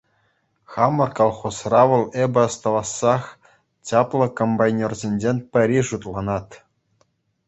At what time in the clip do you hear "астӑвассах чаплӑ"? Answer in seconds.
2.47-4.27